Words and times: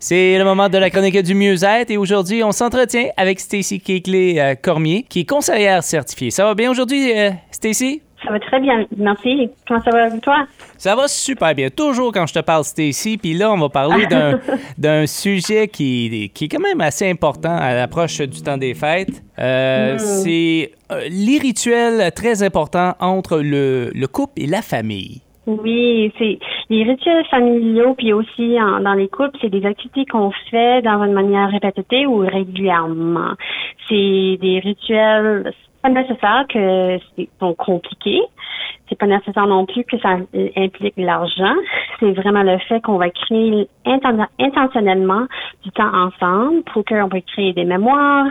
C'est 0.00 0.38
le 0.38 0.44
moment 0.44 0.68
de 0.68 0.78
la 0.78 0.90
chronique 0.90 1.20
du 1.24 1.34
mieux-être 1.34 1.90
et 1.90 1.96
aujourd'hui, 1.96 2.44
on 2.44 2.52
s'entretient 2.52 3.08
avec 3.16 3.40
Stacy 3.40 3.80
Keekley 3.80 4.56
Cormier, 4.62 5.04
qui 5.08 5.20
est 5.22 5.28
conseillère 5.28 5.82
certifiée. 5.82 6.30
Ça 6.30 6.44
va 6.44 6.54
bien 6.54 6.70
aujourd'hui, 6.70 7.18
euh, 7.18 7.30
Stacy? 7.50 8.00
Ça 8.24 8.30
va 8.30 8.38
très 8.38 8.60
bien, 8.60 8.86
merci. 8.96 9.50
Comment 9.66 9.82
ça 9.82 9.90
va 9.90 10.04
avec 10.04 10.20
toi? 10.20 10.46
Ça 10.76 10.94
va 10.94 11.08
super 11.08 11.52
bien. 11.52 11.68
Toujours 11.70 12.12
quand 12.12 12.28
je 12.28 12.34
te 12.34 12.38
parle, 12.38 12.62
Stacy. 12.62 13.18
Puis 13.18 13.34
là, 13.34 13.50
on 13.50 13.58
va 13.58 13.70
parler 13.70 14.06
d'un 14.78 15.06
sujet 15.08 15.66
qui, 15.66 16.30
qui 16.32 16.44
est 16.44 16.48
quand 16.48 16.62
même 16.62 16.80
assez 16.80 17.10
important 17.10 17.56
à 17.56 17.74
l'approche 17.74 18.18
du 18.18 18.40
temps 18.40 18.56
des 18.56 18.74
fêtes. 18.74 19.24
Euh, 19.40 19.96
mm. 19.96 19.98
C'est 19.98 20.72
euh, 20.92 21.08
les 21.10 21.38
rituels 21.38 22.12
très 22.12 22.44
importants 22.44 22.94
entre 23.00 23.38
le, 23.38 23.90
le 23.92 24.06
couple 24.06 24.42
et 24.42 24.46
la 24.46 24.62
famille. 24.62 25.22
Oui, 25.48 26.12
c'est 26.18 26.38
les 26.68 26.82
rituels 26.82 27.24
familiaux, 27.30 27.94
puis 27.94 28.12
aussi 28.12 28.56
dans 28.58 28.92
les 28.92 29.08
couples, 29.08 29.38
c'est 29.40 29.48
des 29.48 29.64
activités 29.64 30.04
qu'on 30.04 30.30
fait 30.50 30.82
dans 30.82 31.02
une 31.02 31.14
manière 31.14 31.48
répétée 31.48 32.06
ou 32.06 32.18
régulièrement. 32.18 33.32
C'est 33.88 34.36
des 34.42 34.60
rituels 34.62 35.50
pas 35.82 35.88
nécessaire 35.88 36.44
que 36.48 36.98
c'est 37.16 37.28
compliqués, 37.56 38.20
c'est 38.88 38.98
pas 38.98 39.06
nécessaire 39.06 39.46
non 39.46 39.64
plus 39.64 39.84
que 39.84 39.98
ça 39.98 40.16
implique 40.56 40.94
l'argent. 40.96 41.54
C'est 42.00 42.12
vraiment 42.12 42.42
le 42.42 42.58
fait 42.58 42.80
qu'on 42.82 42.98
va 42.98 43.10
créer 43.10 43.68
intentionnellement 43.86 45.26
du 45.64 45.70
temps 45.70 45.92
ensemble 45.94 46.62
pour 46.64 46.84
qu'on 46.84 47.08
peut 47.08 47.22
créer 47.32 47.52
des 47.52 47.64
mémoires, 47.64 48.28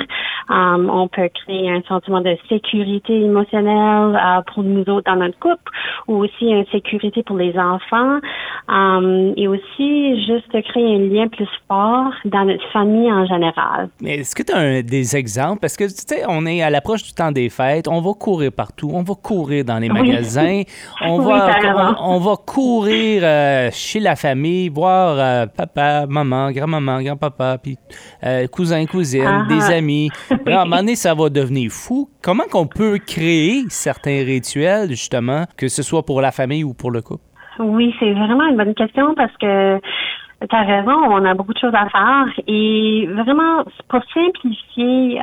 um, 0.50 0.90
on 0.90 1.08
peut 1.08 1.30
créer 1.34 1.70
un 1.70 1.82
sentiment 1.84 2.22
de 2.22 2.38
sécurité 2.50 3.14
émotionnelle 3.22 4.16
uh, 4.16 4.44
pour 4.54 4.64
nous 4.64 4.82
autres 4.82 5.12
dans 5.12 5.18
notre 5.18 5.40
couple, 5.40 5.72
ou 6.08 6.24
aussi 6.24 6.46
une 6.46 6.66
sécurité 6.68 7.24
pour 7.24 7.38
les 7.38 7.58
enfants, 7.58 8.20
um, 8.68 9.34
et 9.38 9.48
aussi 9.48 10.26
juste 10.26 10.50
créer 10.50 10.96
un 10.96 11.00
lien 11.00 11.28
plus 11.28 11.48
fort 11.68 12.12
dans 12.26 12.46
notre 12.46 12.68
famille 12.72 13.12
en 13.12 13.26
général. 13.26 13.90
Est-ce 14.04 14.36
que 14.36 14.44
tu 14.44 14.54
as 14.54 14.82
des 14.82 15.16
exemples? 15.16 15.60
Parce 15.60 15.78
que, 15.78 15.86
tu 15.86 16.04
sais, 16.06 16.24
on 16.28 16.46
est 16.46 16.62
à 16.62 16.70
l'approche 16.70 17.04
du 17.04 17.14
temps 17.14 17.32
des 17.32 17.50
fêtes, 17.50 17.88
on 17.88 18.02
va 18.02 18.14
courir 18.14 18.52
partout, 18.52 18.90
on 18.94 19.04
va 19.04 19.16
courir 19.16 19.64
dans 19.64 19.80
les 19.80 19.90
magasins. 19.90 20.64
On, 21.02 21.20
va, 21.20 21.96
on, 22.02 22.20
va 22.20 22.36
courir 22.36 23.22
euh, 23.24 23.70
chez 23.72 24.00
la 24.00 24.16
famille, 24.16 24.70
voir 24.70 25.18
euh, 25.18 25.46
papa, 25.46 26.06
maman, 26.08 26.52
grand-maman, 26.52 27.02
grand-papa, 27.02 27.58
puis 27.62 27.78
euh, 28.24 28.48
cousins, 28.48 28.86
cousines, 28.86 29.24
ah, 29.26 29.46
des 29.48 29.62
amis. 29.72 30.10
à 30.30 30.62
un 30.62 30.64
moment 30.66 30.78
donné, 30.78 30.96
ça 30.96 31.14
va 31.14 31.30
devenir 31.30 31.72
fou. 31.72 32.10
Comment 32.22 32.46
qu'on 32.50 32.68
peut 32.68 33.00
créer 33.06 33.64
certains 33.70 34.24
rituels, 34.24 34.90
justement, 34.90 35.46
que 35.56 35.68
ce 35.68 35.84
soit 35.84 36.06
pour 36.06 36.22
la 36.22 36.32
famille 36.32 36.64
ou 36.64 36.74
pour 36.74 36.92
le 36.92 37.02
couple? 37.02 37.24
Oui, 37.60 37.96
c'est 38.00 38.14
vraiment 38.14 38.48
une 38.48 38.58
bonne 38.58 38.76
question 38.76 39.14
parce 39.16 39.36
que 39.38 39.80
tu 39.80 40.56
as 40.56 40.64
raison, 40.64 40.92
on 40.92 41.26
a 41.26 41.34
beaucoup 41.34 41.54
de 41.54 41.60
choses 41.60 41.74
à 41.74 41.90
faire 41.90 42.28
et 42.48 43.08
vraiment 43.12 43.64
pour 43.90 44.02
simplifier 44.14 45.20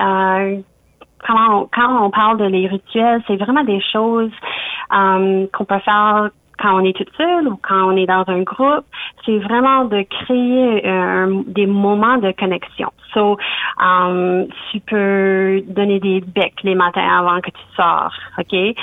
quand 1.27 1.63
on, 1.63 1.69
quand 1.73 2.05
on 2.05 2.11
parle 2.11 2.39
de 2.39 2.45
les 2.45 2.67
rituels, 2.67 3.23
c'est 3.27 3.37
vraiment 3.37 3.65
des 3.65 3.81
choses 3.93 4.33
um, 4.91 5.47
qu'on 5.53 5.65
peut 5.65 5.79
faire 5.79 6.31
quand 6.59 6.81
on 6.81 6.85
est 6.85 6.97
toute 6.97 7.11
seule 7.17 7.49
ou 7.49 7.59
quand 7.63 7.93
on 7.93 7.97
est 7.97 8.07
dans 8.07 8.25
un 8.29 8.43
groupe, 8.43 8.85
c'est 9.25 9.39
vraiment 9.39 9.85
de 9.87 10.03
créer 10.03 10.87
euh, 10.87 11.43
des 11.47 11.67
moments 11.67 12.19
de 12.19 12.33
connexion. 12.33 12.91
So, 13.13 13.37
um, 13.79 14.47
tu 14.71 14.81
peux 14.81 15.63
donner 15.69 16.01
des 16.01 16.21
becs 16.21 16.63
les 16.63 16.75
matins 16.75 17.07
avant 17.19 17.41
que 17.41 17.51
tu 17.51 17.63
sors, 17.77 18.13
ok? 18.39 18.77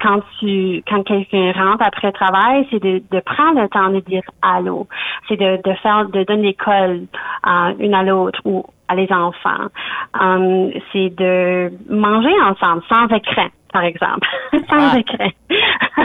Quand 0.00 0.20
tu, 0.38 0.82
quand 0.88 1.02
quelqu'un 1.02 1.52
rentre 1.52 1.84
après 1.84 2.08
le 2.08 2.12
travail, 2.12 2.66
c'est 2.70 2.82
de, 2.82 3.02
de 3.10 3.20
prendre 3.20 3.60
le 3.60 3.68
temps 3.68 3.90
de 3.90 4.00
dire 4.00 4.22
allô. 4.42 4.86
C'est 5.28 5.36
de, 5.36 5.60
de 5.62 5.74
faire, 5.82 6.08
de 6.08 6.24
donner 6.24 6.48
l'école 6.48 7.02
euh, 7.46 7.72
une 7.78 7.94
à 7.94 8.02
l'autre 8.02 8.40
ou 8.44 8.64
à 8.88 8.94
les 8.94 9.10
enfants. 9.12 9.68
Um, 10.20 10.70
c'est 10.92 11.10
de 11.16 11.72
manger 11.88 12.34
ensemble 12.42 12.82
sans 12.88 13.06
écran 13.14 13.48
par 13.72 13.84
exemple, 13.84 14.26
sans 14.52 14.94
ah. 14.94 14.98
écran. 14.98 15.28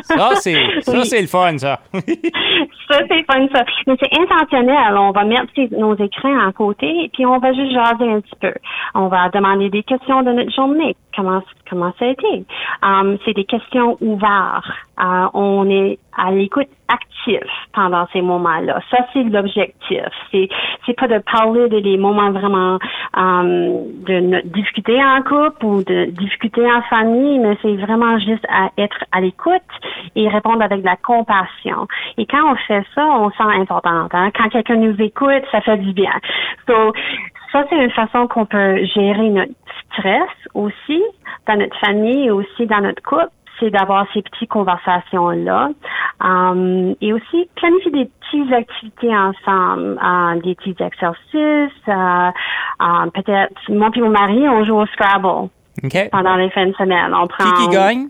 ça, 0.02 0.36
c'est, 0.36 0.56
ça, 0.82 1.04
c'est 1.04 1.22
le 1.22 1.28
fun, 1.28 1.58
ça. 1.58 1.80
ça, 1.94 3.00
c'est 3.10 3.24
fun, 3.24 3.48
ça. 3.54 3.66
Mais 3.88 3.96
c'est 4.00 4.20
intentionnel. 4.20 4.96
On 4.98 5.12
va 5.12 5.24
mettre 5.24 5.52
nos 5.72 5.96
écrans 5.96 6.48
à 6.48 6.52
côté, 6.52 7.10
puis 7.14 7.26
on 7.26 7.40
va 7.40 7.54
juste 7.54 7.74
jaser 7.74 8.12
un 8.12 8.22
petit 8.22 8.36
peu. 8.40 8.54
On 8.94 9.08
va 9.08 9.30
demander 9.30 9.70
des 9.70 9.84
questions 9.84 10.22
de 10.24 10.32
notre 10.32 10.54
journée. 10.54 10.96
Comment, 11.16 11.42
comment 11.70 11.94
ça 11.98 12.06
a 12.06 12.10
été? 12.10 12.46
Um, 12.84 13.18
c'est 13.26 13.34
des 13.34 13.46
questions 13.46 13.98
ouvertes. 14.02 14.66
Uh, 15.00 15.28
on 15.34 15.70
est 15.70 16.00
à 16.18 16.32
l'écoute 16.32 16.68
actif 16.88 17.42
pendant 17.74 18.08
ces 18.14 18.22
moments-là. 18.22 18.80
Ça, 18.90 19.06
c'est 19.12 19.24
l'objectif. 19.24 20.04
C'est, 20.32 20.48
c'est 20.86 20.94
pas 20.94 21.08
de 21.08 21.20
parler 21.20 21.68
de 21.70 21.80
des 21.80 21.98
moments 21.98 22.32
vraiment 22.32 22.80
um, 23.16 24.04
de 24.04 24.42
discuter 24.48 25.04
en 25.04 25.22
couple 25.22 25.66
ou 25.66 25.84
de 25.84 26.06
discuter 26.12 26.66
en 26.72 26.82
famille, 26.84 27.40
mais 27.40 27.58
c'est 27.62 27.76
vraiment 27.76 28.18
juste 28.20 28.46
à 28.50 28.70
être 28.78 29.04
à 29.12 29.22
l'écoute 29.22 29.62
et 30.16 30.28
répondre 30.30 30.62
avec 30.62 30.82
de 30.82 30.86
la 30.86 30.98
compassion. 30.98 31.88
Et 32.18 32.26
quand 32.26 32.52
on 32.52 32.56
fait 32.56 32.86
ça, 32.94 33.06
on 33.06 33.30
sent 33.32 33.60
important. 33.60 34.08
Hein? 34.14 34.32
Quand 34.36 34.50
quelqu'un 34.50 34.76
nous 34.76 34.96
écoute, 35.00 35.44
ça 35.52 35.62
fait 35.62 35.78
du 35.78 35.94
bien. 35.94 36.14
So, 36.68 36.94
ça, 37.52 37.64
c'est 37.70 37.78
une 37.78 37.92
façon 37.92 38.28
qu'on 38.28 38.46
peut 38.46 38.84
gérer 38.86 39.30
notre 39.30 39.54
stress 39.96 40.30
aussi 40.54 41.02
dans 41.48 41.56
notre 41.58 41.78
famille 41.80 42.26
et 42.26 42.32
aussi 42.32 42.66
dans 42.68 42.82
notre 42.82 43.02
couple 43.02 43.30
c'est 43.60 43.70
d'avoir 43.70 44.06
ces 44.14 44.22
petites 44.22 44.50
conversations-là. 44.50 45.70
Um, 46.22 46.96
et 47.02 47.14
aussi 47.14 47.50
planifier 47.56 47.92
des 47.92 48.10
petites 48.20 48.54
activités 48.54 49.16
ensemble, 49.16 50.00
uh, 50.02 50.42
des 50.42 50.56
petits 50.56 50.76
exercices. 50.80 51.88
Uh, 51.88 52.32
uh, 52.82 53.10
peut-être, 53.14 53.54
moi 53.70 53.90
et 53.96 54.02
mon 54.02 54.10
mari, 54.10 54.48
on 54.50 54.64
joue 54.64 54.76
au 54.76 54.86
Scrabble. 54.88 55.50
Pendant 56.12 56.36
les 56.36 56.50
fins 56.52 56.68
de 56.68 56.74
semaine. 56.74 57.14
On 57.14 57.28
prend, 57.28 57.52
qui, 57.52 57.64
qui 57.64 57.70
gagne? 57.70 58.08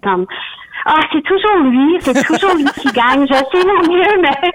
ah, 0.85 0.99
c'est 1.11 1.23
toujours 1.23 1.57
lui, 1.63 1.97
c'est 1.99 2.25
toujours 2.25 2.55
lui 2.55 2.65
qui 2.65 2.87
gagne. 2.91 3.25
Je 3.27 3.33
sais 3.33 3.65
mon 3.65 3.81
mieux, 3.91 4.21
mais 4.21 4.51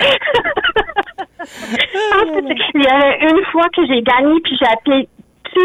il 2.75 2.83
y 2.83 2.87
a 2.87 3.31
une 3.31 3.45
fois 3.47 3.69
que 3.75 3.85
j'ai 3.87 4.01
gagné, 4.03 4.41
puis 4.41 4.57
j'ai 4.57 4.67
appelé 4.67 5.09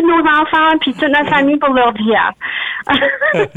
nos 0.02 0.20
enfants, 0.20 0.78
puis 0.82 0.94
toute 0.94 1.10
notre 1.10 1.30
famille 1.30 1.58
pour 1.58 1.74
leur 1.74 1.94
dire. 1.94 2.32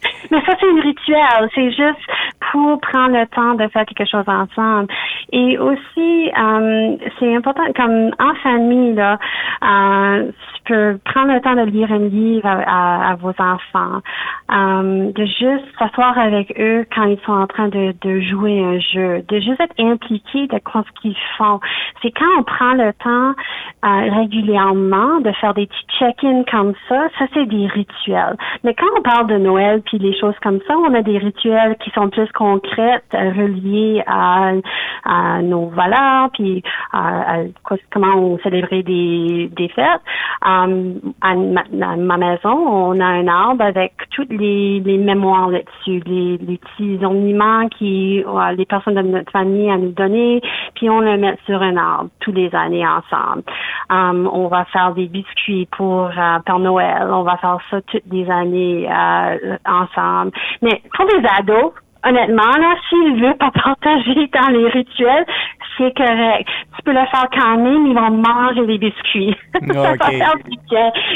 Mais 0.30 0.40
ça, 0.46 0.54
c'est 0.58 0.66
un 0.66 0.80
rituel. 0.80 1.50
C'est 1.54 1.70
juste 1.70 2.00
pour 2.50 2.80
prendre 2.80 3.16
le 3.16 3.26
temps 3.26 3.54
de 3.54 3.68
faire 3.68 3.84
quelque 3.86 4.08
chose 4.08 4.24
ensemble. 4.26 4.88
Et 5.32 5.58
aussi, 5.58 6.30
euh, 6.36 6.96
c'est 7.18 7.34
important, 7.34 7.62
comme 7.76 8.10
en 8.18 8.34
famille, 8.42 8.94
là, 8.94 9.18
euh, 9.62 10.30
tu 10.54 10.72
peux 10.72 10.98
prendre 11.04 11.32
le 11.32 11.40
temps 11.40 11.54
de 11.54 11.62
lire 11.62 11.92
un 11.92 11.98
livre 11.98 12.46
à, 12.46 13.14
vos 13.20 13.34
enfants, 13.38 14.00
euh, 14.52 15.12
de 15.12 15.24
juste 15.24 15.64
s'asseoir 15.78 16.18
avec 16.18 16.52
eux 16.58 16.86
quand 16.94 17.04
ils 17.04 17.20
sont 17.24 17.32
en 17.32 17.46
train 17.46 17.68
de, 17.68 17.94
de 18.00 18.20
jouer 18.20 18.62
un 18.62 18.78
jeu, 18.78 19.22
de 19.28 19.40
juste 19.40 19.60
être 19.60 19.78
impliqué 19.78 20.46
de 20.46 20.58
ce 20.58 21.00
qu'ils 21.00 21.16
font. 21.36 21.60
C'est 22.02 22.10
quand 22.10 22.26
on 22.38 22.42
prend 22.42 22.72
le 22.72 22.92
temps 22.94 23.34
euh, 23.84 24.14
régulièrement 24.14 25.20
de 25.20 25.32
faire 25.32 25.54
des 25.54 25.66
petits 25.66 25.98
check-ins 25.98 26.44
comme 26.50 26.74
ça, 26.88 27.08
ça 27.18 27.26
c'est 27.34 27.46
des 27.46 27.66
rituels. 27.66 28.36
Mais 28.64 28.74
quand 28.74 28.86
on 28.98 29.02
parle 29.02 29.26
de 29.26 29.38
Noël 29.38 29.82
puis 29.82 29.98
les 29.98 30.18
choses 30.18 30.34
comme 30.42 30.60
ça, 30.66 30.76
on 30.76 30.94
a 30.94 31.02
des 31.02 31.18
rituels 31.18 31.76
qui 31.82 31.90
sont 31.90 32.08
plus 32.08 32.30
concrets, 32.40 33.02
reliés 33.12 34.02
à, 34.06 34.52
à 35.04 35.42
nos 35.42 35.66
valeurs 35.66 36.30
puis 36.32 36.62
à, 36.90 37.42
comment 37.92 38.14
on 38.16 38.38
célébrait 38.38 38.82
des, 38.82 39.50
des 39.54 39.68
fêtes. 39.68 40.00
Um, 40.42 41.00
à, 41.20 41.34
ma, 41.34 42.16
maison, 42.16 42.56
on 42.56 42.98
a 42.98 43.04
un 43.04 43.28
arbre 43.28 43.62
avec 43.62 43.92
toutes 44.12 44.30
les, 44.30 44.80
les 44.80 44.96
mémoires 44.96 45.50
là-dessus, 45.50 46.02
les, 46.06 46.38
les 46.38 46.58
petits 46.58 47.04
ornements 47.04 47.68
qui 47.68 48.24
euh, 48.26 48.52
les 48.52 48.64
personnes 48.64 48.94
de 48.94 49.02
notre 49.02 49.30
famille 49.30 49.70
à 49.70 49.76
nous 49.76 49.92
donner, 49.92 50.40
puis 50.74 50.88
on 50.88 51.00
le 51.00 51.18
met 51.18 51.36
sur 51.44 51.60
un 51.60 51.76
arbre 51.76 52.08
tous 52.20 52.32
les 52.32 52.54
années 52.54 52.86
ensemble. 52.86 53.42
Um, 53.90 54.30
on 54.32 54.48
va 54.48 54.64
faire 54.66 54.94
des 54.94 55.08
biscuits 55.08 55.68
pour 55.76 56.06
euh, 56.06 56.38
Père 56.46 56.58
Noël, 56.58 57.06
on 57.10 57.22
va 57.22 57.36
faire 57.36 57.58
ça 57.70 57.82
toutes 57.82 58.10
les 58.10 58.30
années 58.30 58.88
euh, 58.90 59.56
ensemble. 59.66 60.32
Mais 60.62 60.80
pour 60.94 61.04
les 61.04 61.22
ados, 61.38 61.72
honnêtement, 62.04 62.56
là, 62.58 62.74
s'ils 62.88 63.20
veulent 63.20 63.36
pas 63.36 63.50
partager 63.54 64.28
dans 64.28 64.48
les 64.48 64.68
rituels, 64.68 65.26
c'est 65.76 65.96
correct. 65.96 66.48
Tu 66.80 66.84
peux 66.84 66.92
le 66.92 67.06
faire 67.10 67.28
quand 67.30 67.58
même, 67.58 67.86
ils 67.86 67.94
vont 67.94 68.10
manger 68.10 68.66
des 68.66 68.78
biscuits. 68.78 69.36
Okay. 70.00 70.20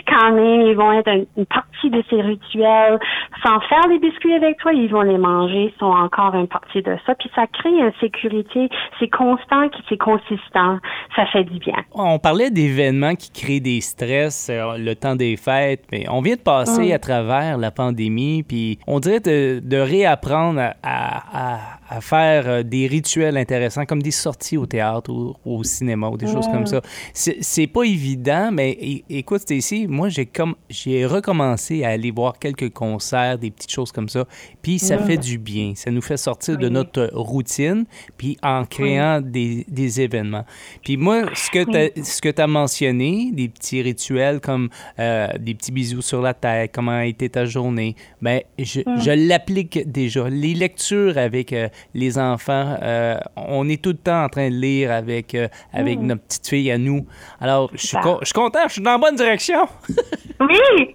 quand 0.06 0.32
même, 0.32 0.62
ils 0.62 0.74
vont 0.74 0.92
être 0.92 1.10
une, 1.36 1.46
partie 1.46 1.90
de 1.90 2.02
ces 2.10 2.20
rituels. 2.20 2.98
Sans 3.42 3.60
faire 3.60 3.86
les 3.88 3.98
biscuits 3.98 4.34
avec 4.34 4.58
toi, 4.58 4.72
ils 4.72 4.88
vont 4.88 5.02
les 5.02 5.16
manger, 5.16 5.72
ils 5.74 5.78
sont 5.78 5.86
encore 5.86 6.34
une 6.34 6.46
partie 6.46 6.82
de 6.82 6.96
ça. 7.06 7.14
Puis 7.14 7.30
ça 7.34 7.46
crée 7.46 7.70
une 7.70 7.92
sécurité. 8.00 8.68
C'est 8.98 9.08
constant, 9.08 9.68
c'est 9.88 9.96
consistant. 9.96 10.78
Ça 11.16 11.26
fait 11.26 11.44
du 11.44 11.58
bien. 11.58 11.76
On 11.92 12.18
parlait 12.18 12.50
d'événements 12.50 13.14
qui 13.14 13.30
créent 13.30 13.60
des 13.60 13.80
stress, 13.80 14.48
euh, 14.50 14.76
le 14.76 14.94
temps 14.94 15.16
des 15.16 15.36
fêtes, 15.36 15.84
mais 15.90 16.06
on 16.10 16.20
vient 16.20 16.36
de 16.36 16.40
passer 16.40 16.90
mm. 16.90 16.94
à 16.94 16.98
travers 16.98 17.58
la 17.58 17.70
pandémie, 17.70 18.42
puis 18.42 18.78
on 18.86 19.00
dirait 19.00 19.20
de, 19.20 19.60
de 19.62 19.76
réapprendre 19.76 20.60
à, 20.82 21.54
à, 21.90 22.00
faire 22.00 22.48
euh, 22.48 22.62
des 22.62 22.86
rituels 22.86 23.36
intéressants, 23.36 23.84
comme 23.84 24.02
des 24.02 24.10
sorties 24.10 24.56
au 24.56 24.66
théâtre 24.66 25.10
ou 25.10 25.53
au 25.54 25.64
cinéma 25.64 26.08
ou 26.08 26.16
des 26.16 26.26
choses 26.26 26.46
comme 26.46 26.66
ça. 26.66 26.80
C'est 27.12 27.66
pas 27.66 27.82
évident, 27.84 28.50
mais 28.52 28.76
écoute, 29.08 29.48
ici, 29.50 29.86
moi, 29.88 30.08
j'ai 30.08 30.26
comme 30.26 30.54
j'ai 30.68 31.06
recommencé 31.06 31.84
à 31.84 31.90
aller 31.90 32.10
voir 32.10 32.38
quelques 32.38 32.70
concerts, 32.70 33.38
des 33.38 33.50
petites 33.50 33.70
choses 33.70 33.92
comme 33.92 34.08
ça, 34.08 34.26
puis 34.62 34.78
ça 34.78 34.98
fait 34.98 35.16
du 35.16 35.38
bien. 35.38 35.72
Ça 35.74 35.90
nous 35.90 36.02
fait 36.02 36.16
sortir 36.16 36.58
de 36.58 36.68
notre 36.68 37.10
routine, 37.12 37.84
puis 38.16 38.36
en 38.42 38.64
créant 38.64 39.20
des, 39.20 39.64
des, 39.68 40.00
événements. 40.00 40.44
Puis 40.82 40.96
moi, 40.96 41.24
ce 41.34 41.50
que 42.20 42.30
tu 42.30 42.40
as, 42.40 42.46
mentionné, 42.46 43.30
des 43.32 43.48
petits 43.48 43.82
rituels 43.82 44.40
comme 44.40 44.68
euh, 44.98 45.28
des 45.38 45.54
petits 45.54 45.72
bisous 45.72 46.02
sur 46.02 46.20
la 46.20 46.34
tête, 46.34 46.72
comment 46.72 46.92
a 46.92 47.06
été 47.06 47.28
ta 47.28 47.44
journée, 47.44 47.94
ben, 48.20 48.40
je, 48.58 48.80
je 48.98 49.10
l'applique 49.10 49.90
déjà. 49.90 50.28
Les 50.28 50.54
lectures 50.54 51.18
avec 51.18 51.52
euh, 51.52 51.68
les 51.94 52.18
enfants, 52.18 52.76
euh, 52.82 53.18
on 53.36 53.68
est 53.68 53.80
tout 53.80 53.90
le 53.90 53.96
temps 53.96 54.24
en 54.24 54.28
train 54.28 54.50
de 54.50 54.54
lire 54.54 54.90
avec, 54.90 55.36
avec 55.72 55.98
notre 56.00 56.22
petite 56.22 56.46
fille 56.46 56.70
à 56.70 56.78
nous. 56.78 57.06
Alors, 57.40 57.70
je 57.74 57.86
suis, 57.86 57.98
je 58.20 58.24
suis 58.24 58.34
content, 58.34 58.60
je 58.68 58.74
suis 58.74 58.82
dans 58.82 58.92
la 58.92 58.98
bonne 58.98 59.16
direction. 59.16 59.66
oui! 60.40 60.94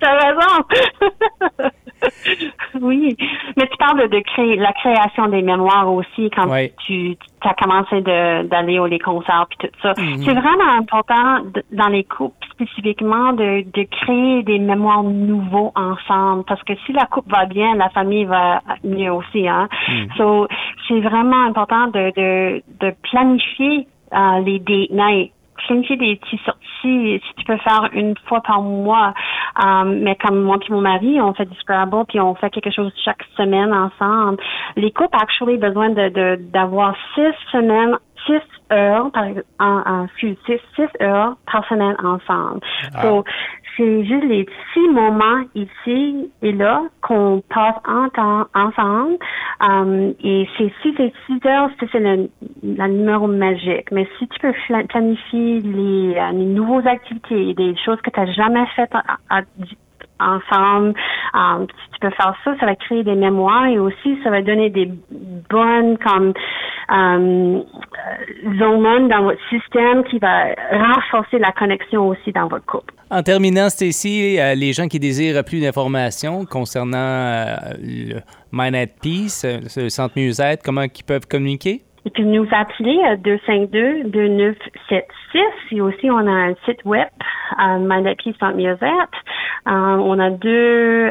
T'as 0.00 0.18
raison! 0.18 1.70
oui, 2.80 3.16
mais 3.56 3.66
tu 3.68 3.76
parles 3.78 4.08
de, 4.08 4.20
créer 4.20 4.56
la 4.56 4.72
création 4.72 5.28
des 5.28 5.42
mémoires 5.42 5.92
aussi 5.92 6.30
quand 6.34 6.48
tu, 6.86 7.16
as 7.42 7.54
commencé 7.54 8.00
d'aller 8.00 8.78
aux 8.78 8.86
les 8.86 8.98
concerts 8.98 9.46
puis 9.48 9.68
tout 9.68 9.74
ça. 9.80 9.92
Mhm. 9.96 10.22
C'est 10.24 10.34
vraiment 10.34 10.72
important 10.78 11.44
dans 11.72 11.88
les 11.88 12.04
couples 12.04 12.34
spécifiquement 12.50 13.32
de, 13.32 13.64
créer 14.02 14.42
des 14.42 14.58
mémoires 14.58 15.02
nouveaux 15.04 15.72
ensemble 15.76 16.44
parce 16.46 16.62
que 16.64 16.72
si 16.86 16.92
la 16.92 17.06
couple 17.06 17.30
va 17.30 17.46
bien, 17.46 17.74
la 17.76 17.88
famille 17.90 18.24
va 18.24 18.62
mieux 18.82 19.12
aussi. 19.12 19.46
Hein. 19.46 19.68
Mhm. 19.88 20.08
So, 20.16 20.48
c'est 20.88 21.00
vraiment 21.00 21.44
important 21.44 21.88
de, 21.88 22.62
de, 22.80 22.94
planifier 23.02 23.86
euh, 24.12 24.40
les 24.44 24.58
date 24.58 24.90
nights 24.90 25.32
planifier 25.66 25.96
des 25.96 26.16
petites 26.16 26.40
sorties, 26.42 27.20
si 27.26 27.34
tu 27.36 27.44
peux 27.44 27.56
faire 27.56 27.88
une 27.92 28.14
fois 28.26 28.40
par 28.40 28.60
mois. 28.62 29.14
Um, 29.62 30.00
mais 30.00 30.14
comme 30.16 30.42
moi 30.42 30.58
et 30.68 30.72
mon 30.72 30.80
mari, 30.82 31.20
on 31.20 31.32
fait 31.32 31.46
du 31.46 31.56
Scrabble, 31.56 32.04
puis 32.08 32.20
on 32.20 32.34
fait 32.34 32.50
quelque 32.50 32.70
chose 32.70 32.92
chaque 33.04 33.22
semaine 33.36 33.72
ensemble. 33.72 34.38
Les 34.76 34.92
couples, 34.92 35.16
actually, 35.20 35.56
besoin 35.56 35.90
de 35.90 36.36
d'avoir 36.52 36.94
six 37.14 37.32
semaines 37.52 37.96
six 38.24 38.40
heures 38.72 39.10
par 39.12 39.26
en, 39.58 39.82
en 39.86 40.06
six, 40.18 40.36
six 40.46 40.88
heures 41.00 41.36
par 41.50 41.66
semaine 41.68 41.96
ensemble. 42.02 42.60
Ah 42.94 43.22
c'est 43.76 44.04
juste 44.04 44.24
les 44.24 44.44
petits 44.44 44.88
moments 44.90 45.42
ici 45.54 46.30
et 46.42 46.52
là 46.52 46.82
qu'on 47.02 47.42
passe 47.48 47.76
en 47.86 48.08
temps, 48.08 48.46
ensemble. 48.54 49.18
Um, 49.60 50.14
et 50.22 50.48
c'est 50.56 50.72
si 50.82 50.94
c'est 50.96 51.12
6 51.26 51.46
heures, 51.46 51.70
c'est 51.78 51.98
le, 51.98 52.28
le, 52.62 52.86
numéro 52.88 53.26
magique. 53.26 53.90
Mais 53.92 54.08
si 54.18 54.26
tu 54.28 54.38
peux 54.40 54.54
planifier 54.88 55.60
les, 55.60 56.14
euh, 56.16 56.32
les 56.32 56.46
nouvelles 56.46 56.88
activités, 56.88 57.54
des 57.54 57.74
choses 57.84 58.00
que 58.00 58.10
tu 58.10 58.20
n'as 58.20 58.32
jamais 58.32 58.66
faites 58.74 58.92
ensemble. 60.20 60.94
Um, 61.34 61.66
si 61.66 61.90
tu 61.92 62.00
peux 62.00 62.10
faire 62.10 62.34
ça, 62.44 62.56
ça 62.58 62.66
va 62.66 62.74
créer 62.76 63.04
des 63.04 63.14
mémoires 63.14 63.66
et 63.66 63.78
aussi 63.78 64.18
ça 64.24 64.30
va 64.30 64.42
donner 64.42 64.70
des 64.70 64.90
bonnes 65.50 65.98
comme 65.98 66.32
um, 66.88 67.64
hormones 68.60 69.08
dans 69.08 69.22
votre 69.22 69.40
système 69.48 70.04
qui 70.04 70.18
va 70.18 70.54
renforcer 70.70 71.38
la 71.38 71.52
connexion 71.52 72.08
aussi 72.08 72.32
dans 72.32 72.48
votre 72.48 72.66
couple. 72.66 72.94
En 73.10 73.22
terminant, 73.22 73.68
Stacy, 73.68 74.38
euh, 74.38 74.54
les 74.54 74.72
gens 74.72 74.88
qui 74.88 74.98
désirent 74.98 75.44
plus 75.44 75.60
d'informations 75.60 76.44
concernant 76.44 76.96
euh, 76.96 77.56
le 77.80 78.20
Mind 78.52 78.74
at 78.74 78.86
Peace, 79.00 79.44
euh, 79.44 79.60
le 79.76 79.88
centre 79.88 80.14
mieux-être, 80.16 80.62
comment 80.64 80.82
ils 80.82 81.04
peuvent 81.04 81.26
communiquer? 81.26 81.82
Ils 82.06 82.12
peuvent 82.12 82.24
nous 82.24 82.48
appeler 82.52 82.98
à 83.04 83.16
252-2976 83.16 84.54
et 85.72 85.80
aussi 85.80 86.08
on 86.08 86.18
a 86.18 86.30
un 86.30 86.54
site 86.64 86.84
web, 86.84 87.08
euh, 87.60 87.78
Mind 87.80 88.06
at 88.06 88.14
Peace 88.14 88.36
Centre 88.38 88.56
Mieux-être. 88.56 89.18
On 89.66 90.18
a 90.18 90.30
deux 90.30 91.10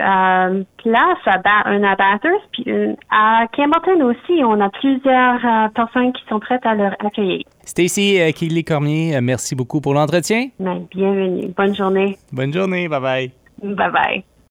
places, 0.84 1.26
à 1.26 1.70
un 1.70 1.84
à 1.84 1.96
Bathurst, 1.96 2.46
puis 2.54 2.64
une 2.66 2.96
à 3.10 3.46
Campbellton 3.56 4.02
aussi. 4.06 4.44
On 4.44 4.60
a 4.62 4.70
plusieurs 4.70 5.70
personnes 5.74 6.14
qui 6.14 6.24
sont 6.30 6.40
prêtes 6.40 6.66
à 6.66 6.76
leur 6.76 6.94
accueillir. 7.00 7.44
Stacy 7.66 8.22
euh, 8.22 8.32
Keeley-Cormier, 8.32 9.16
euh, 9.16 9.22
merci 9.22 9.56
beaucoup 9.56 9.82
pour 9.82 9.96
l'entretien. 9.96 10.50
Ben, 10.60 10.86
bienvenue. 10.92 11.52
Bonne 11.58 11.76
journée. 11.76 12.18
Bonne 12.32 12.54
journée. 12.54 12.88
Bye 12.88 13.02
bye. 13.02 13.32
Bye 13.64 13.92
bye. 13.92 14.26